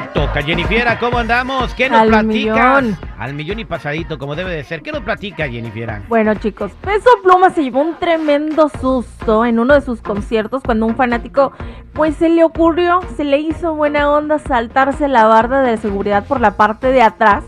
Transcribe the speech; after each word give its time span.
Toca, 0.00 0.12
toca. 0.12 0.42
Jennifiera, 0.42 0.98
¿cómo 0.98 1.18
andamos? 1.18 1.74
¿Qué 1.74 1.88
nos 1.90 2.00
Al 2.00 2.08
platicas? 2.08 2.28
millón. 2.28 2.98
Al 3.18 3.34
millón 3.34 3.58
y 3.58 3.64
pasadito, 3.64 4.18
como 4.18 4.34
debe 4.34 4.54
de 4.54 4.64
ser. 4.64 4.82
¿Qué 4.82 4.90
nos 4.92 5.02
platica, 5.02 5.48
Jennifiera? 5.48 6.02
Bueno, 6.08 6.34
chicos, 6.34 6.72
Peso 6.80 7.10
Pluma 7.22 7.50
se 7.50 7.62
llevó 7.62 7.82
un 7.82 7.98
tremendo 7.98 8.70
susto 8.80 9.44
en 9.44 9.58
uno 9.58 9.74
de 9.74 9.80
sus 9.82 10.00
conciertos 10.00 10.62
cuando 10.62 10.86
un 10.86 10.96
fanático, 10.96 11.52
pues 11.92 12.16
se 12.16 12.28
le 12.28 12.44
ocurrió, 12.44 13.00
se 13.16 13.24
le 13.24 13.38
hizo 13.38 13.74
buena 13.74 14.10
onda 14.10 14.38
saltarse 14.38 15.08
la 15.08 15.26
barda 15.26 15.62
de 15.62 15.76
seguridad 15.76 16.24
por 16.26 16.40
la 16.40 16.56
parte 16.56 16.88
de 16.88 17.02
atrás 17.02 17.44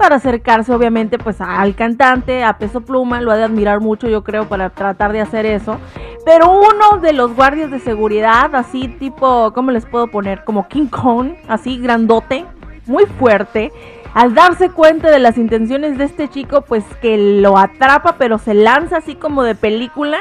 para 0.00 0.16
acercarse, 0.16 0.72
obviamente, 0.72 1.18
pues 1.18 1.40
al 1.42 1.74
cantante, 1.74 2.42
a 2.42 2.56
Peso 2.56 2.80
Pluma, 2.80 3.20
lo 3.20 3.30
ha 3.30 3.36
de 3.36 3.44
admirar 3.44 3.80
mucho, 3.80 4.08
yo 4.08 4.24
creo, 4.24 4.48
para 4.48 4.70
tratar 4.70 5.12
de 5.12 5.20
hacer 5.20 5.44
eso. 5.44 5.76
Pero 6.24 6.50
uno 6.50 7.00
de 7.02 7.12
los 7.12 7.36
guardias 7.36 7.70
de 7.70 7.78
seguridad, 7.80 8.54
así 8.54 8.88
tipo, 8.88 9.52
¿cómo 9.52 9.70
les 9.70 9.84
puedo 9.84 10.06
poner? 10.08 10.42
Como 10.44 10.68
King 10.68 10.86
Kong, 10.86 11.32
así 11.48 11.78
grandote, 11.78 12.46
muy 12.86 13.04
fuerte. 13.04 13.70
Al 14.14 14.34
darse 14.34 14.70
cuenta 14.70 15.10
de 15.10 15.18
las 15.18 15.36
intenciones 15.38 15.98
de 15.98 16.04
este 16.04 16.28
chico, 16.28 16.62
pues 16.62 16.82
que 17.02 17.16
lo 17.40 17.58
atrapa, 17.58 18.16
pero 18.18 18.38
se 18.38 18.54
lanza 18.54 18.96
así 18.96 19.14
como 19.14 19.42
de 19.42 19.54
película. 19.54 20.16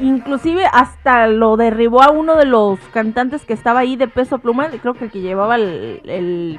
Inclusive 0.00 0.64
hasta 0.72 1.26
lo 1.28 1.56
derribó 1.56 2.02
a 2.02 2.10
uno 2.10 2.36
de 2.36 2.44
los 2.44 2.78
cantantes 2.92 3.44
que 3.46 3.52
estaba 3.54 3.80
ahí 3.80 3.96
de 3.96 4.06
peso 4.08 4.38
pluma, 4.38 4.68
creo 4.68 4.94
que 4.94 5.04
el 5.06 5.10
que 5.10 5.20
llevaba 5.20 5.56
el, 5.56 6.00
el- 6.04 6.58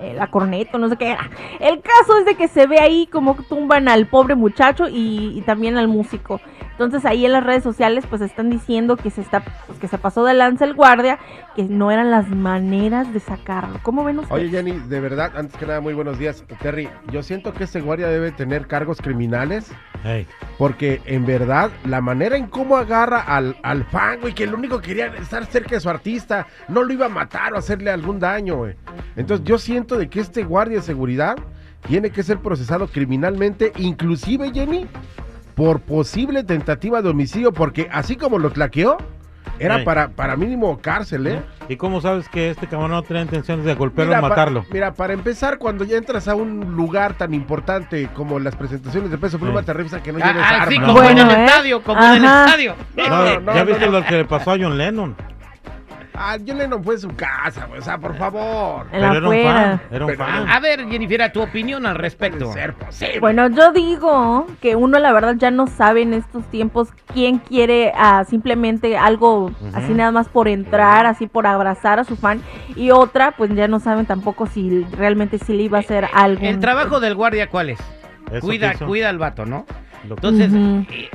eh, 0.00 0.14
la 0.14 0.28
corneta, 0.28 0.78
no 0.78 0.88
sé 0.88 0.96
qué. 0.96 1.16
El 1.60 1.80
caso 1.80 2.18
es 2.18 2.24
de 2.24 2.36
que 2.36 2.48
se 2.48 2.66
ve 2.66 2.78
ahí 2.78 3.06
como 3.06 3.34
tumban 3.48 3.88
al 3.88 4.06
pobre 4.06 4.34
muchacho 4.34 4.88
y, 4.88 5.32
y 5.36 5.42
también 5.42 5.76
al 5.76 5.88
músico. 5.88 6.40
Entonces 6.78 7.04
ahí 7.04 7.26
en 7.26 7.32
las 7.32 7.42
redes 7.42 7.64
sociales 7.64 8.04
pues 8.08 8.22
están 8.22 8.50
diciendo 8.50 8.96
que 8.96 9.10
se 9.10 9.20
está 9.20 9.40
pues, 9.66 9.80
que 9.80 9.88
se 9.88 9.98
pasó 9.98 10.24
de 10.24 10.32
lanza 10.32 10.64
el 10.64 10.74
guardia, 10.74 11.18
que 11.56 11.64
no 11.64 11.90
eran 11.90 12.12
las 12.12 12.28
maneras 12.28 13.12
de 13.12 13.18
sacarlo. 13.18 13.80
¿Cómo 13.82 14.04
ven 14.04 14.20
ustedes? 14.20 14.40
Oye, 14.40 14.48
Jenny, 14.48 14.72
de 14.72 15.00
verdad, 15.00 15.32
antes 15.34 15.56
que 15.56 15.66
nada, 15.66 15.80
muy 15.80 15.94
buenos 15.94 16.20
días. 16.20 16.44
Terry, 16.60 16.88
yo 17.10 17.24
siento 17.24 17.52
que 17.52 17.64
este 17.64 17.80
guardia 17.80 18.06
debe 18.06 18.30
tener 18.30 18.68
cargos 18.68 18.98
criminales. 19.02 19.72
Porque 20.58 21.02
en 21.06 21.26
verdad, 21.26 21.72
la 21.84 22.00
manera 22.00 22.36
en 22.36 22.46
cómo 22.46 22.76
agarra 22.76 23.20
al, 23.20 23.56
al 23.64 23.84
fan, 23.84 24.20
güey, 24.20 24.32
que 24.32 24.44
el 24.44 24.54
único 24.54 24.80
que 24.80 24.88
quería 24.88 25.06
estar 25.06 25.44
cerca 25.46 25.74
de 25.74 25.80
su 25.80 25.90
artista, 25.90 26.46
no 26.68 26.84
lo 26.84 26.92
iba 26.92 27.06
a 27.06 27.08
matar 27.08 27.52
o 27.54 27.58
hacerle 27.58 27.90
algún 27.90 28.20
daño, 28.20 28.58
güey. 28.58 28.76
Entonces, 29.16 29.44
yo 29.44 29.58
siento 29.58 29.98
de 29.98 30.08
que 30.08 30.20
este 30.20 30.44
guardia 30.44 30.76
de 30.76 30.82
seguridad 30.82 31.36
tiene 31.88 32.10
que 32.10 32.22
ser 32.22 32.38
procesado 32.38 32.86
criminalmente, 32.86 33.72
inclusive, 33.76 34.52
Jenny, 34.52 34.86
por 35.58 35.80
posible 35.80 36.44
tentativa 36.44 37.02
de 37.02 37.08
homicidio, 37.08 37.52
porque 37.52 37.88
así 37.92 38.14
como 38.14 38.38
lo 38.38 38.50
tlaqueó, 38.50 38.96
era 39.58 39.82
para, 39.82 40.10
para 40.10 40.36
mínimo 40.36 40.78
cárcel, 40.80 41.26
¿eh? 41.26 41.42
¿Y 41.68 41.74
cómo 41.74 42.00
sabes 42.00 42.28
que 42.28 42.48
este 42.50 42.68
cabrón 42.68 42.92
no 42.92 43.02
tenía 43.02 43.22
intenciones 43.22 43.64
de 43.64 43.74
golpearlo 43.74 44.10
Mira, 44.14 44.20
o 44.20 44.22
pa- 44.22 44.28
matarlo? 44.28 44.64
mira, 44.70 44.92
para 44.94 45.14
empezar, 45.14 45.58
cuando 45.58 45.82
ya 45.82 45.96
entras 45.96 46.28
a 46.28 46.36
un 46.36 46.76
lugar 46.76 47.14
tan 47.14 47.34
importante 47.34 48.08
como 48.14 48.38
las 48.38 48.54
presentaciones 48.54 49.10
de 49.10 49.18
peso 49.18 49.36
pluma, 49.40 49.58
Sí. 49.60 49.66
te 49.66 49.72
revisan 49.72 50.00
que 50.00 50.12
no 50.12 50.20
Ah, 50.22 50.28
lleves 50.28 50.42
ah, 50.46 50.54
armas. 50.54 50.68
sí, 50.68 50.78
No. 50.78 50.86
como 50.86 51.02
en 51.02 51.18
el 51.18 51.28
¿eh? 51.30 51.44
estadio, 51.44 51.82
como 51.82 52.04
en 52.04 52.10
el 52.12 52.24
estadio. 52.24 52.74
No, 52.96 53.08
No, 53.08 53.40
no, 53.40 53.54
¿Ya 53.54 53.60
no, 53.60 53.66
viste 53.66 53.86
no. 53.86 53.92
lo 53.92 54.04
que 54.04 54.14
le 54.14 54.24
pasó 54.26 54.52
a 54.52 54.56
John 54.60 54.78
Lennon? 54.78 55.16
Ah, 56.20 56.36
John 56.44 56.58
Lennon 56.58 56.82
fue 56.82 56.94
en 56.94 57.00
su 57.00 57.08
casa, 57.14 57.66
güey, 57.66 57.78
o 57.78 57.82
sea, 57.82 57.96
por 57.96 58.16
favor. 58.16 58.86
En 58.92 59.00
Pero 59.00 59.12
la 59.12 59.16
era 59.18 59.28
un 59.28 59.34
fan, 59.44 59.80
era 59.92 60.04
un 60.04 60.10
Pero- 60.12 60.24
fan. 60.24 60.48
A 60.48 60.58
ver, 60.60 60.88
Jennifiera, 60.88 61.30
tu 61.32 61.40
opinión 61.40 61.86
al 61.86 61.94
respecto. 61.94 62.46
Puede 62.46 62.52
ser 62.60 62.74
posible. 62.74 63.20
Bueno, 63.20 63.48
yo 63.48 63.70
digo 63.72 64.46
que 64.60 64.74
uno 64.74 64.98
la 64.98 65.12
verdad 65.12 65.36
ya 65.38 65.50
no 65.52 65.68
sabe 65.68 66.02
en 66.02 66.14
estos 66.14 66.44
tiempos 66.50 66.88
quién 67.14 67.38
quiere 67.38 67.92
ah, 67.96 68.24
simplemente 68.28 68.98
algo 68.98 69.52
así 69.74 69.92
nada 69.94 70.10
más 70.10 70.28
por 70.28 70.48
entrar, 70.48 71.06
así 71.06 71.26
por 71.28 71.46
abrazar 71.46 72.00
a 72.00 72.04
su 72.04 72.16
fan 72.16 72.42
y 72.74 72.90
otra 72.90 73.32
pues 73.32 73.54
ya 73.54 73.68
no 73.68 73.78
saben 73.78 74.06
tampoco 74.06 74.46
si 74.46 74.84
realmente 74.96 75.38
sí 75.38 75.52
le 75.52 75.62
iba 75.62 75.78
a 75.78 75.82
hacer 75.82 76.08
algo. 76.12 76.44
El 76.44 76.58
trabajo 76.58 76.98
del 77.00 77.14
guardia, 77.14 77.48
¿cuál 77.48 77.70
es? 77.70 77.78
Eso 78.32 78.40
Cuida, 78.40 78.74
cuida 78.74 79.08
al 79.08 79.18
vato, 79.18 79.46
¿no? 79.46 79.64
Entonces, 80.04 80.52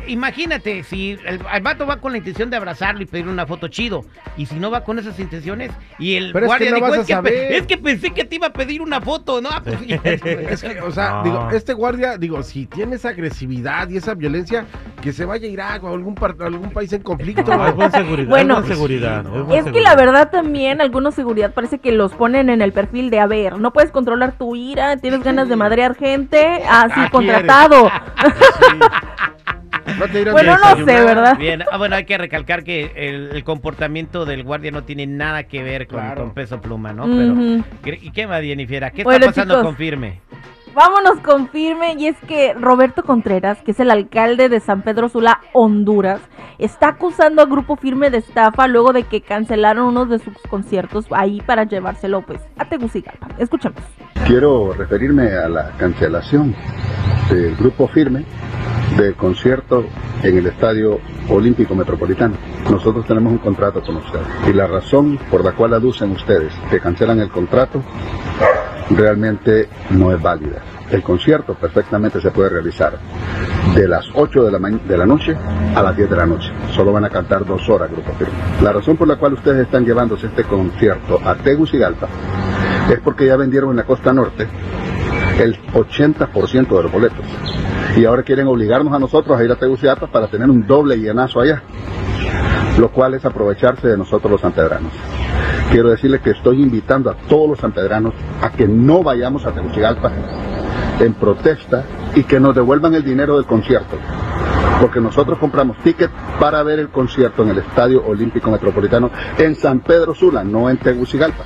imagínate, 0.08 0.84
si 0.84 1.12
el, 1.26 1.40
el 1.54 1.62
vato 1.62 1.86
va 1.86 1.98
con 2.00 2.12
la 2.12 2.18
intención 2.18 2.50
de 2.50 2.58
abrazarlo 2.58 3.02
y 3.02 3.06
pedir 3.06 3.28
una 3.28 3.46
foto 3.46 3.68
chido, 3.68 4.06
y 4.38 4.46
si 4.46 4.56
no 4.56 4.72
va 4.72 4.84
con 4.84 5.00
esas 5.00 5.20
intenciones, 5.20 5.72
y 6.00 6.16
el 6.16 6.32
Pero 6.34 6.46
es 6.46 6.50
guardia 6.50 6.68
que 6.74 6.80
no 6.80 6.86
dijo, 6.88 6.96
es, 6.96 7.08
que 7.08 7.14
pe- 7.14 7.14
saber". 7.14 7.52
es 7.54 7.68
que 7.68 7.78
pensé 7.78 8.12
que 8.12 8.26
te 8.26 8.36
iba 8.36 8.48
a 8.48 8.54
pedir 8.54 8.82
una 8.82 9.02
foto, 9.02 9.42
¿no? 9.42 9.50
Ah, 9.52 9.62
pues, 9.64 9.80
Es 10.50 10.62
que, 10.62 10.82
o 10.82 10.92
sea, 10.92 11.16
No. 11.18 11.24
digo, 11.24 11.50
este 11.52 11.74
guardia, 11.74 12.18
digo, 12.18 12.44
si 12.44 12.66
tiene 12.66 12.96
esa 12.96 13.10
agresividad 13.10 13.90
y 13.90 13.98
esa 13.98 14.14
violencia, 14.16 14.66
que 15.04 15.12
se 15.12 15.26
vaya 15.26 15.46
a 15.46 15.50
Irak 15.52 15.84
o 15.84 15.90
a 15.90 15.92
algún, 15.92 16.16
par- 16.16 16.36
a 16.40 16.46
algún 16.46 16.72
país 16.72 16.92
en 16.94 17.04
conflicto. 17.04 17.44
No, 17.44 17.68
es 17.68 17.76
buena 17.76 17.92
seguridad. 17.92 18.30
Bueno. 18.30 18.54
es 18.56 18.60
buena 18.62 18.76
seguridad. 18.76 19.20
Es 19.20 19.24
no. 19.26 19.44
buena 19.46 19.60
Es 19.68 19.72
que 19.74 19.82
la 19.82 19.96
verdad 19.96 20.30
también 20.32 20.80
algunos 20.80 21.14
seguridad 21.14 21.54
parece 21.54 21.80
que 21.80 21.92
los 21.92 22.14
ponen 22.14 22.50
en 22.50 22.62
el 22.62 22.72
perfil 22.72 23.10
de 23.10 23.20
a 23.20 23.28
ver, 23.28 23.60
no 23.60 23.74
puedes 23.74 23.92
controlar 23.92 24.38
tu 24.38 24.56
ira, 24.56 24.96
tienes 24.98 25.22
ganas 25.24 25.50
de 25.50 25.56
madrear 25.58 25.96
gente, 25.96 26.64
así 26.70 26.94
Ah, 26.96 27.10
contratado. 27.12 27.92
No 30.00 30.08
te 30.08 30.32
Bueno, 30.32 30.58
no 30.58 30.76
sé. 30.78 30.84
¿verdad? 30.86 31.38
Bien, 31.38 31.64
ah, 31.70 31.78
bueno, 31.78 31.96
hay 31.98 32.06
que 32.06 32.18
recalcar 32.18 32.64
que 32.64 32.92
el, 32.96 33.32
el 33.36 33.44
comportamiento 33.44 34.26
del 34.26 34.44
guardia 34.44 34.72
no 34.72 34.84
tiene 34.84 35.06
nada 35.06 35.44
que 35.44 35.62
ver 35.62 35.88
con, 35.88 36.00
Claro. 36.00 36.22
con 36.22 36.34
peso 36.34 36.62
pluma, 36.62 36.94
¿no? 36.94 37.04
Pero, 37.04 37.34
Ujú. 37.34 37.64
¿qué- 37.84 38.00
¿y 38.02 38.12
qué 38.12 38.26
más, 38.26 38.42
Jennifiera? 38.42 38.92
¿Qué 38.92 39.04
Bueno, 39.04 39.26
está 39.26 39.32
pasando 39.42 39.56
chicos. 39.56 39.66
con 39.66 39.76
Firme? 39.76 40.22
Vámonos 40.74 41.20
con 41.20 41.50
firme 41.50 41.96
y 42.00 42.08
es 42.08 42.18
que 42.28 42.56
Roberto 42.56 43.04
Contreras, 43.04 43.60
que 43.62 43.72
es 43.72 43.80
el 43.80 43.92
alcalde 43.92 44.50
de 44.50 44.60
San 44.60 44.82
Pedro 44.82 45.08
Sula, 45.08 45.40
Honduras, 45.54 46.20
está 46.58 46.88
acusando 46.90 47.44
a 47.44 47.46
Grupo 47.46 47.76
Firme 47.76 48.10
de 48.10 48.18
estafa 48.18 48.68
luego 48.68 48.92
de 48.92 49.04
que 49.04 49.22
cancelaron 49.22 49.86
uno 49.86 50.08
de 50.08 50.18
sus 50.18 50.34
conciertos 50.50 51.06
ahí 51.12 51.42
para 51.42 51.66
llevárselo 51.66 52.24
pues 52.24 52.42
a 52.58 52.66
Tegucigalpa. 52.66 53.28
Escuchemos. 53.38 53.84
Quiero 54.26 54.74
referirme 54.74 55.34
a 55.34 55.48
la 55.48 55.72
cancelación 55.78 56.56
del 57.30 57.56
grupo 57.56 57.88
firme 57.88 58.26
del 58.98 59.14
concierto 59.16 59.86
en 60.24 60.38
el 60.40 60.48
Estadio 60.48 61.00
Olímpico 61.30 61.76
Metropolitano. 61.76 62.36
Nosotros 62.72 63.06
tenemos 63.06 63.32
un 63.32 63.38
contrato 63.38 63.82
con 63.82 63.98
ustedes 63.98 64.28
y 64.48 64.54
la 64.54 64.66
razón 64.66 65.20
por 65.30 65.44
la 65.46 65.52
cual 65.52 65.76
aducen 65.76 66.12
ustedes 66.12 66.52
que 66.72 66.80
cancelan 66.80 67.20
el 67.20 67.30
contrato 67.30 67.84
realmente 68.90 69.70
no 69.92 70.12
es 70.12 70.22
válida. 70.22 70.62
El 70.92 71.02
concierto 71.02 71.56
perfectamente 71.56 72.22
se 72.22 72.32
puede 72.32 72.50
realizar 72.50 73.00
de 73.76 73.88
las 73.88 74.06
8 74.14 74.44
de 74.44 74.52
la, 74.52 74.60
de 74.60 74.98
la 74.98 75.06
noche 75.06 75.36
a 75.76 75.82
las 75.82 75.96
10 75.96 76.10
de 76.10 76.16
la 76.16 76.26
noche. 76.26 76.52
Solo 76.72 76.92
van 76.92 77.06
a 77.06 77.10
cantar 77.10 77.46
dos 77.46 77.68
horas, 77.70 77.90
Grupo 77.92 78.14
Firme. 78.14 78.34
La 78.62 78.74
razón 78.74 78.98
por 78.98 79.08
la 79.08 79.16
cual 79.16 79.34
ustedes 79.34 79.66
están 79.66 79.86
llevándose 79.86 80.28
este 80.28 80.44
concierto 80.44 81.20
a 81.24 81.36
Tegucigalpa 81.36 82.08
es 82.92 83.00
porque 83.00 83.26
ya 83.26 83.38
vendieron 83.38 83.72
en 83.72 83.78
la 83.78 83.86
costa 83.86 84.14
norte 84.14 84.48
el 85.40 85.58
80% 85.74 86.78
de 86.78 86.84
los 86.84 86.92
boletos. 86.92 87.26
Y 87.96 88.06
ahora 88.06 88.24
quieren 88.24 88.48
obligarnos 88.48 88.94
a 88.94 89.00
nosotros 89.00 89.40
a 89.40 89.44
ir 89.44 89.52
a 89.52 89.56
Tegucigalpa 89.56 90.08
para 90.08 90.28
tener 90.28 90.50
un 90.50 90.66
doble 90.66 90.98
llenazo 90.98 91.42
allá, 91.42 91.62
lo 92.78 92.92
cual 92.92 93.14
es 93.14 93.26
aprovecharse 93.26 93.88
de 93.88 93.98
nosotros 93.98 94.32
los 94.32 94.42
sanpedranos. 94.42 94.92
Quiero 95.72 95.90
decirles 95.90 96.22
que 96.22 96.32
estoy 96.32 96.62
invitando 96.62 97.10
a 97.10 97.16
todos 97.16 97.50
los 97.50 97.60
sanpedranos 97.60 98.14
a 98.42 98.52
que 98.52 98.68
no 98.68 99.04
vayamos 99.04 99.46
a 99.46 99.52
Tegucigalpa 99.52 100.12
en 101.00 101.14
protesta 101.16 101.84
y 102.16 102.24
que 102.24 102.40
nos 102.40 102.56
devuelvan 102.56 102.94
el 102.94 103.04
dinero 103.04 103.38
del 103.38 103.46
concierto. 103.46 103.98
Porque 104.80 105.00
nosotros 105.00 105.40
compramos 105.40 105.78
tickets 105.78 106.14
para 106.40 106.62
ver 106.64 106.80
el 106.80 106.90
concierto 106.90 107.44
en 107.44 107.50
el 107.50 107.60
Estadio 107.60 108.06
Olímpico 108.06 108.52
Metropolitano 108.52 109.10
en 109.38 109.56
San 109.56 109.80
Pedro 109.80 110.14
Sula, 110.14 110.44
no 110.44 110.70
en 110.70 110.78
Tegucigalpa. 110.78 111.46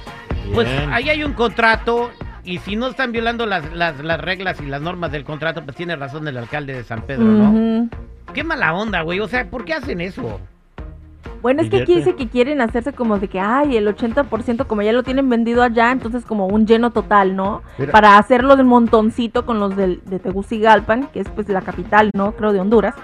Pues 0.54 0.68
ahí 0.92 1.10
hay 1.10 1.24
un 1.24 1.34
contrato 1.34 2.10
y 2.44 2.60
si 2.60 2.76
no 2.76 2.88
están 2.88 3.12
violando 3.12 3.46
las, 3.46 3.74
las, 3.74 4.00
las 4.00 4.20
reglas 4.20 4.60
y 4.62 4.66
las 4.66 4.82
normas 4.82 5.12
del 5.12 5.24
contrato, 5.26 5.64
pues 5.64 5.76
tiene 5.76 5.96
razón 5.96 6.28
el 6.28 6.38
alcalde 6.38 6.74
de 6.74 6.84
San 6.84 7.02
Pedro, 7.02 7.26
¿no? 7.26 7.90
Qué 8.34 8.44
mala 8.44 8.74
onda, 8.74 9.02
güey. 9.02 9.20
O 9.20 9.28
sea, 9.28 9.50
¿por 9.50 9.66
qué 9.66 9.74
hacen 9.74 10.02
eso? 10.02 10.40
Bueno, 11.48 11.62
es 11.62 11.70
que 11.70 11.78
aquí 11.78 11.96
dice 11.96 12.14
que 12.14 12.28
quieren 12.28 12.60
hacerse 12.60 12.92
como 12.92 13.20
de 13.20 13.30
que, 13.30 13.40
ay, 13.40 13.78
el 13.78 13.88
80% 13.88 14.68
como 14.68 14.82
ya 14.82 14.92
lo 14.92 15.04
tienen 15.04 15.30
vendido 15.30 15.64
allá, 15.64 15.94
entonces 15.94 16.26
como 16.26 16.46
un 16.46 16.68
lleno 16.68 16.92
total, 16.92 17.38
¿no? 17.38 17.64
Mira. 17.78 17.94
Para 17.94 18.18
hacerlo 18.18 18.58
de 18.58 18.66
montoncito 18.66 19.46
con 19.46 19.58
los 19.62 19.74
del, 19.78 20.02
de 20.04 20.20
Tegucigalpan, 20.20 21.08
que 21.08 21.22
es 21.22 21.30
pues 21.30 21.48
la 21.48 21.62
capital, 21.62 22.12
¿no? 22.14 22.34
Creo 22.34 22.52
de 22.52 22.60
Honduras. 22.60 22.96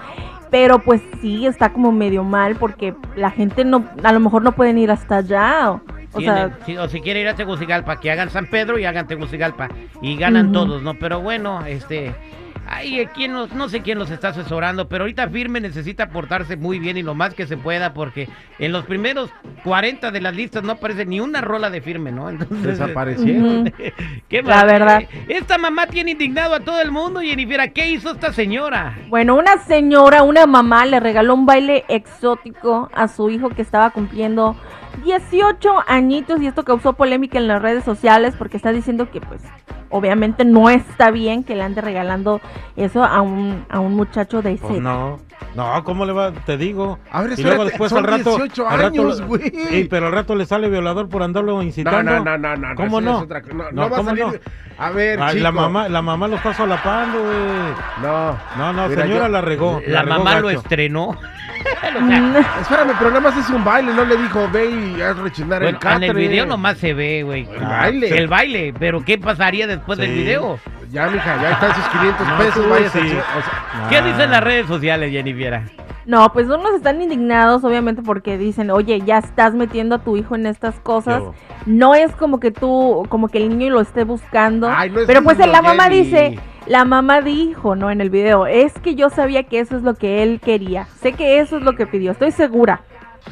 Pero 0.50 0.80
pues 0.80 1.00
sí, 1.22 1.46
está 1.46 1.72
como 1.72 1.90
medio 1.90 2.22
mal 2.22 2.56
porque 2.56 2.94
la 3.16 3.30
gente 3.30 3.64
no, 3.64 3.82
a 4.02 4.12
lo 4.12 4.20
mejor 4.20 4.42
no 4.42 4.52
pueden 4.52 4.76
ir 4.76 4.90
hasta 4.90 5.16
allá. 5.16 5.80
O 6.12 6.20
sea, 6.20 6.58
sí, 6.66 6.76
o 6.76 6.86
si 6.86 7.00
quiere 7.00 7.22
ir 7.22 7.28
a 7.28 7.36
Tegucigalpa, 7.36 7.98
que 7.98 8.10
hagan 8.10 8.28
San 8.28 8.44
Pedro 8.50 8.78
y 8.78 8.84
hagan 8.84 9.06
Tegucigalpa. 9.06 9.70
Y 10.02 10.18
ganan 10.18 10.52
todos, 10.52 10.82
¿no? 10.82 10.92
Pero 10.98 11.22
bueno, 11.22 11.64
este. 11.64 12.14
Ay, 12.66 13.06
¿quién 13.14 13.32
los- 13.34 13.52
no 13.52 13.68
sé 13.68 13.80
quién 13.82 13.98
los 13.98 14.10
está 14.10 14.28
asesorando, 14.28 14.88
pero 14.88 15.04
ahorita 15.04 15.28
Firme 15.28 15.60
necesita 15.60 16.08
portarse 16.08 16.56
muy 16.56 16.78
bien 16.78 16.96
y 16.96 17.02
lo 17.02 17.14
más 17.14 17.34
que 17.34 17.46
se 17.46 17.56
pueda, 17.56 17.92
porque 17.94 18.28
en 18.58 18.72
los 18.72 18.84
primeros 18.84 19.30
40 19.62 20.10
de 20.10 20.20
las 20.20 20.34
listas 20.34 20.62
no 20.62 20.72
aparece 20.72 21.04
ni 21.06 21.20
una 21.20 21.40
rola 21.40 21.70
de 21.70 21.80
Firme, 21.80 22.12
¿no? 22.12 22.28
Entonces, 22.30 22.62
Desaparecieron. 22.62 23.72
¿qué 24.28 24.42
La 24.42 24.64
verdad. 24.64 25.02
Esta 25.28 25.58
mamá 25.58 25.86
tiene 25.86 26.12
indignado 26.12 26.54
a 26.54 26.60
todo 26.60 26.80
el 26.80 26.90
mundo, 26.90 27.20
Jennifer. 27.20 27.72
¿Qué 27.72 27.90
hizo 27.90 28.12
esta 28.12 28.32
señora? 28.32 28.96
Bueno, 29.08 29.34
una 29.36 29.58
señora, 29.58 30.22
una 30.22 30.46
mamá 30.46 30.86
le 30.86 31.00
regaló 31.00 31.34
un 31.34 31.46
baile 31.46 31.84
exótico 31.88 32.90
a 32.94 33.08
su 33.08 33.30
hijo 33.30 33.50
que 33.50 33.62
estaba 33.62 33.90
cumpliendo 33.90 34.56
18 35.04 35.84
añitos 35.86 36.40
y 36.40 36.46
esto 36.46 36.64
causó 36.64 36.92
polémica 36.94 37.38
en 37.38 37.48
las 37.48 37.60
redes 37.60 37.84
sociales 37.84 38.34
porque 38.38 38.56
está 38.56 38.72
diciendo 38.72 39.10
que 39.10 39.20
pues 39.20 39.42
obviamente 39.94 40.44
no 40.44 40.68
está 40.70 41.10
bien 41.12 41.44
que 41.44 41.54
le 41.54 41.62
ande 41.62 41.80
regalando 41.80 42.40
eso 42.76 43.04
a 43.04 43.20
un, 43.20 43.64
a 43.68 43.78
un 43.78 43.94
muchacho 43.94 44.42
de 44.42 44.52
ese 44.54 44.66
Pues 44.66 44.80
no. 44.80 45.20
No, 45.54 45.84
¿cómo 45.84 46.04
le 46.04 46.12
va? 46.12 46.32
Te 46.32 46.56
digo. 46.56 46.98
A 47.12 47.22
ver, 47.22 47.38
y 47.38 47.42
luego 47.42 47.64
después 47.64 47.90
son 47.90 47.98
al 48.04 48.18
rato. 48.18 48.36
18 48.36 48.68
al 48.68 48.78
rato 48.80 49.02
años, 49.02 49.20
güey. 49.22 49.52
Sí, 49.70 49.86
pero 49.88 50.06
al 50.06 50.12
rato 50.12 50.34
le 50.34 50.46
sale 50.46 50.68
violador 50.68 51.08
por 51.08 51.22
andarlo 51.22 51.62
incitando. 51.62 52.02
no, 52.02 52.24
no, 52.24 52.36
no, 52.38 52.56
no. 52.56 52.74
¿Cómo 52.74 53.00
no? 53.00 53.20
otra 53.20 53.40
no, 53.40 53.70
No, 53.70 53.82
va 53.82 53.86
a 53.86 53.90
¿cómo 53.90 54.10
salir. 54.10 54.24
no? 54.26 54.32
A 54.78 54.90
ver, 54.90 55.20
Ay, 55.22 55.34
chico. 55.34 55.42
la 55.44 55.52
mamá, 55.52 55.88
la 55.88 56.02
mamá 56.02 56.26
lo 56.26 56.36
está 56.36 56.54
solapando, 56.54 57.20
güey. 57.22 57.36
No. 58.02 58.36
No, 58.56 58.72
no, 58.72 58.88
Mira, 58.88 59.02
señora 59.02 59.26
yo- 59.26 59.28
la 59.32 59.40
regó. 59.42 59.80
La 59.86 60.02
regó 60.02 60.18
mamá 60.18 60.40
lo 60.40 60.50
Espérame, 61.88 62.92
pero 62.98 63.10
nada 63.10 63.20
más 63.20 63.36
es 63.36 63.50
un 63.50 63.64
baile, 63.64 63.92
no 63.94 64.04
le 64.04 64.16
dijo 64.16 64.48
ve 64.52 64.66
y 64.96 65.00
haz 65.02 65.16
rechinar 65.18 65.62
Bueno, 65.62 65.68
el 65.68 65.74
en 65.74 65.80
catre. 65.80 66.06
el 66.08 66.14
video 66.16 66.46
nomás 66.46 66.78
se 66.78 66.94
ve, 66.94 67.22
güey. 67.22 67.48
El 67.52 67.60
baile. 67.66 68.18
El 68.18 68.28
baile, 68.28 68.74
pero 68.78 69.04
¿qué 69.04 69.18
pasaría 69.18 69.66
después 69.66 69.98
del 69.98 70.12
video? 70.12 70.58
Ya, 70.90 71.08
mija, 71.08 71.40
ya 71.42 71.50
están 71.52 71.74
sus 71.74 71.84
500 71.88 72.28
No, 72.28 72.38
pesos, 72.38 72.68
vaya 72.68 72.88
sí. 72.90 72.98
o 72.98 73.02
sea, 73.02 73.88
¿Qué 73.88 73.96
Ah. 73.98 74.02
dicen 74.02 74.30
las 74.30 74.44
redes 74.44 74.66
sociales, 74.66 75.10
Jennifer? 75.10 75.62
No, 76.06 76.30
pues 76.32 76.46
unos 76.46 76.74
están 76.74 77.00
indignados 77.00 77.64
obviamente 77.64 78.02
porque 78.02 78.36
dicen, 78.36 78.70
oye, 78.70 79.00
ya 79.06 79.18
estás 79.18 79.54
metiendo 79.54 79.94
a 79.94 79.98
tu 79.98 80.16
hijo 80.18 80.34
en 80.34 80.44
estas 80.46 80.78
cosas. 80.80 81.20
Yo. 81.22 81.34
No 81.66 81.94
es 81.94 82.12
como 82.12 82.40
que 82.40 82.50
tú, 82.50 83.06
como 83.08 83.28
que 83.28 83.38
el 83.38 83.48
niño 83.48 83.72
lo 83.72 83.80
esté 83.80 84.04
buscando. 84.04 84.68
Ay, 84.70 84.90
no 84.90 85.00
es 85.00 85.06
pero 85.06 85.22
pues 85.22 85.38
la 85.38 85.62
mamá 85.62 85.84
Jenny. 85.84 86.02
dice, 86.02 86.38
la 86.66 86.84
mamá 86.84 87.20
dijo, 87.20 87.76
¿no? 87.76 87.90
En 87.90 88.00
el 88.00 88.10
video, 88.10 88.46
es 88.46 88.72
que 88.80 88.94
yo 88.94 89.10
sabía 89.10 89.44
que 89.44 89.60
eso 89.60 89.76
es 89.76 89.82
lo 89.82 89.94
que 89.94 90.22
él 90.22 90.40
quería. 90.40 90.86
Sé 91.00 91.12
que 91.12 91.40
eso 91.40 91.58
es 91.58 91.62
lo 91.62 91.74
que 91.76 91.86
pidió, 91.86 92.12
estoy 92.12 92.30
segura. 92.30 92.82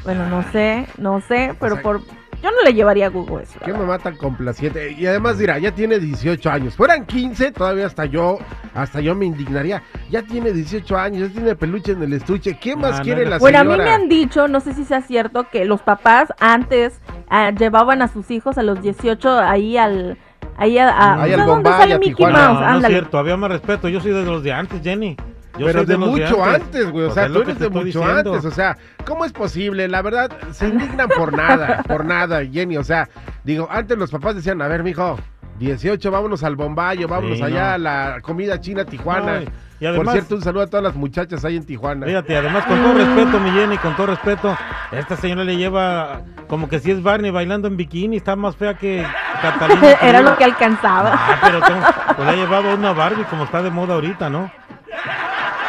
Bueno, 0.05 0.27
no 0.29 0.43
sé, 0.53 0.87
no 0.99 1.21
sé, 1.21 1.55
pero 1.61 1.75
sea, 1.77 1.83
por... 1.83 2.01
Yo 2.43 2.51
no 2.51 2.63
le 2.65 2.75
llevaría 2.75 3.07
a 3.07 3.09
Google 3.09 3.45
eso. 3.45 3.61
Qué 3.61 3.71
verdad. 3.71 3.87
mamá 3.87 3.99
tan 4.01 4.17
complaciente. 4.17 4.97
Y 4.99 5.07
además 5.07 5.39
dirá, 5.39 5.61
ya 5.61 5.73
tiene 5.73 6.01
18 6.01 6.51
años. 6.51 6.75
Fueran 6.75 7.07
15, 7.07 7.53
todavía 7.53 7.87
hasta 7.87 8.05
yo, 8.05 8.39
hasta 8.75 9.01
yo 9.01 9.15
me 9.15 9.27
indignaría. 9.27 9.85
Ya 10.11 10.23
tiene 10.23 10.51
18 10.51 10.97
años, 10.97 11.29
ya 11.29 11.35
tiene 11.35 11.55
peluche 11.55 11.93
en 11.93 12.03
el 12.03 12.13
estuche. 12.13 12.59
¿Qué 12.59 12.75
más 12.75 12.99
no, 12.99 13.05
quiere 13.05 13.25
no. 13.25 13.31
la 13.31 13.39
Bueno, 13.39 13.59
a 13.61 13.65
mí 13.65 13.71
señora? 13.71 13.85
me 13.85 13.91
han 13.93 14.09
dicho, 14.09 14.49
no 14.49 14.59
sé 14.59 14.75
si 14.75 14.85
sea 14.85 15.03
cierto, 15.03 15.49
que 15.51 15.65
los 15.65 15.83
papás 15.83 16.33
antes 16.41 17.01
ah, 17.29 17.53
llevaban 17.53 18.03
a 18.03 18.09
sus 18.09 18.29
hijos 18.33 18.59
a 18.59 18.65
los 18.65 18.83
18 18.83 19.39
ahí 19.39 19.77
al... 19.77 20.19
Ahí 20.63 20.79
a, 20.79 20.89
a- 20.91 21.17
¿sabes 21.19 21.39
al 21.39 21.47
Bombay, 21.47 21.73
sale 21.73 21.95
a 21.95 21.99
Mickey 21.99 22.15
Tijuana. 22.15 22.39
Mouse? 22.49 22.61
No, 22.61 22.71
no 22.73 22.79
es 22.79 22.87
cierto, 22.87 23.19
había 23.19 23.37
más 23.37 23.51
respeto. 23.51 23.89
Yo 23.89 24.01
soy 24.01 24.13
de 24.13 24.25
los 24.25 24.43
de 24.43 24.53
antes, 24.53 24.81
Jenny. 24.83 25.17
Yo 25.59 25.67
Pero 25.67 25.85
de, 25.85 25.97
mucho 25.99 26.43
antes, 26.45 26.91
güey. 26.91 27.07
O 27.07 27.11
sea, 27.11 27.27
tú 27.27 27.35
lo 27.35 27.41
que 27.41 27.51
eres 27.51 27.59
te 27.59 27.65
de 27.65 27.67
estoy 27.69 27.85
mucho 27.85 27.99
diciendo. 28.01 28.33
antes. 28.35 28.45
O 28.51 28.55
sea, 28.55 28.77
¿cómo 29.05 29.25
es 29.25 29.33
posible? 29.33 29.87
La 29.89 30.01
verdad, 30.01 30.31
se 30.53 30.69
indignan 30.69 31.09
por 31.09 31.33
nada, 31.37 31.83
por 31.87 32.05
nada, 32.07 32.43
Jenny. 32.45 32.77
O 32.79 32.85
sea, 32.85 33.09
digo, 33.45 33.69
antes 33.71 33.99
los 33.99 34.11
papás 34.11 34.35
decían, 34.37 34.63
a 34.63 34.69
ver, 34.69 34.83
mijo, 34.83 35.19
18, 35.59 36.11
vámonos 36.11 36.43
al 36.45 36.57
Bombayo, 36.57 37.07
vámonos 37.09 37.37
Sí, 37.39 37.45
allá 37.45 37.69
no. 37.71 37.75
a 37.75 37.79
la 37.79 38.21
comida 38.23 38.61
china 38.61 38.85
Tijuana. 38.85 39.33
No, 39.35 39.43
y- 39.43 39.45
y 39.45 39.49
por 39.81 39.89
además- 39.97 40.13
cierto, 40.15 40.35
un 40.37 40.43
saludo 40.43 40.63
a 40.63 40.67
todas 40.69 40.85
las 40.85 40.95
muchachas 40.95 41.45
ahí 41.45 41.57
en 41.57 41.67
Tijuana. 41.67 42.07
Fíjate, 42.07 42.37
además 42.37 42.65
con 42.67 42.81
todo 42.81 42.95
respeto, 42.95 43.41
mi 43.41 43.51
Jenny, 43.51 43.77
con 43.79 43.95
todo 43.97 44.07
respeto, 44.07 44.57
esta 44.93 45.17
señora 45.17 45.45
le 45.45 45.57
lleva 45.57 46.21
como 46.49 46.69
que 46.69 46.79
si 46.79 46.91
es 46.91 47.03
Barney 47.03 47.31
bailando 47.31 47.67
en 47.69 47.77
bikini, 47.77 48.17
está 48.19 48.37
más 48.37 48.57
fea 48.57 48.75
que 48.75 49.05
Catalina. 49.41 49.93
Era 50.03 50.21
lo 50.21 50.37
que 50.37 50.45
alcanzaba. 50.45 51.11
Ah, 51.15 51.39
pero 51.43 51.61
tengo- 51.61 51.81
pues 52.17 52.27
le 52.29 52.33
ha 52.35 52.37
llevado 52.37 52.75
una 52.75 52.93
Barbie 52.93 53.25
como 53.25 53.45
está 53.45 53.63
de 53.63 53.71
moda 53.71 53.95
ahorita, 53.95 54.29
¿no? 54.29 54.51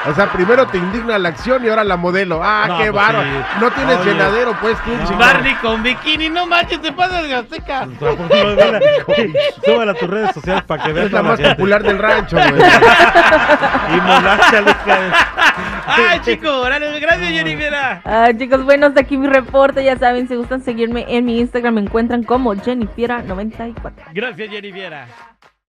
O 0.05 0.13
sea, 0.13 0.31
primero 0.31 0.67
te 0.67 0.77
indigna 0.77 1.17
la 1.17 1.29
acción 1.29 1.63
y 1.65 1.69
ahora 1.69 1.83
la 1.83 1.95
modelo. 1.97 2.41
Ah, 2.43 2.65
No, 2.67 2.77
qué 2.77 2.91
pues 2.91 2.93
bárbaro. 2.93 3.23
sí. 3.23 3.59
No 3.61 3.71
tienes 3.71 3.97
Oye. 3.99 4.11
llenadero, 4.11 4.53
pues, 4.59 4.77
tú, 4.83 4.91
No. 5.11 5.17
Barney 5.17 5.55
con 5.55 5.81
bikini, 5.81 6.29
no 6.29 6.45
manches, 6.45 6.81
te 6.81 6.91
pasas 6.91 7.23
de 7.23 7.33
azteca. 7.35 7.87
Pues, 7.99 8.17
a 9.89 9.93
tus 9.93 10.09
redes 10.09 10.33
sociales 10.33 10.63
para 10.63 10.83
que 10.83 10.91
veas 10.93 11.05
Es 11.07 11.11
la 11.13 11.19
a 11.19 11.23
la 11.23 11.29
más 11.29 11.39
gente. 11.39 11.55
popular 11.55 11.83
del 11.83 11.99
rancho, 11.99 12.35
güey. 12.35 12.47
Y 13.93 14.01
molacha, 14.01 14.61
hija 14.61 14.99
de- 15.01 15.11
Ay, 15.85 16.19
chico, 16.21 16.49
órale, 16.61 16.99
gracias, 16.99 17.29
Jennifer. 17.29 17.73
Ah, 17.75 18.29
chicos, 18.37 18.63
bueno, 18.63 18.87
hasta 18.87 19.01
aquí 19.01 19.17
mi 19.17 19.27
reporte. 19.27 19.83
Ya 19.83 19.97
saben, 19.97 20.27
si 20.27 20.35
gustan 20.35 20.61
seguirme 20.63 21.05
en 21.07 21.25
mi 21.25 21.39
Instagram, 21.39 21.75
me 21.75 21.81
encuentran 21.81 22.23
como 22.23 22.53
Jennifiera94. 22.55 23.91
Gracias, 24.13 24.49
Jennifer. 24.49 25.05